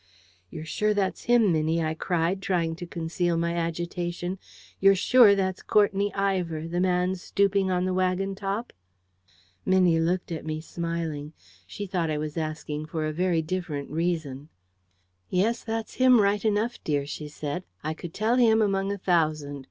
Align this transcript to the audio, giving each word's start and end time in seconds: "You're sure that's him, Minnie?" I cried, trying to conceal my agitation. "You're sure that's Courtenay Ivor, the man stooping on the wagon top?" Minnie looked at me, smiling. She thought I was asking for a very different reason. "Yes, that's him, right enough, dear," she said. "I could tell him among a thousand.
"You're 0.49 0.65
sure 0.65 0.95
that's 0.95 1.25
him, 1.25 1.51
Minnie?" 1.51 1.83
I 1.83 1.93
cried, 1.93 2.41
trying 2.41 2.75
to 2.77 2.87
conceal 2.87 3.37
my 3.37 3.53
agitation. 3.53 4.39
"You're 4.79 4.95
sure 4.95 5.35
that's 5.35 5.61
Courtenay 5.61 6.09
Ivor, 6.13 6.67
the 6.67 6.79
man 6.79 7.13
stooping 7.13 7.69
on 7.69 7.85
the 7.85 7.93
wagon 7.93 8.33
top?" 8.33 8.73
Minnie 9.63 9.99
looked 9.99 10.31
at 10.31 10.43
me, 10.43 10.59
smiling. 10.59 11.33
She 11.67 11.85
thought 11.85 12.09
I 12.09 12.17
was 12.17 12.35
asking 12.35 12.87
for 12.87 13.05
a 13.05 13.13
very 13.13 13.43
different 13.43 13.91
reason. 13.91 14.49
"Yes, 15.29 15.63
that's 15.63 15.93
him, 15.93 16.19
right 16.19 16.43
enough, 16.43 16.83
dear," 16.83 17.05
she 17.05 17.27
said. 17.27 17.63
"I 17.83 17.93
could 17.93 18.15
tell 18.15 18.37
him 18.37 18.59
among 18.59 18.91
a 18.91 18.97
thousand. 18.97 19.59